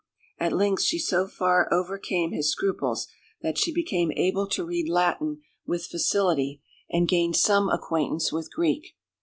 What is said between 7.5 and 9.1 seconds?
acquaintance with Greek.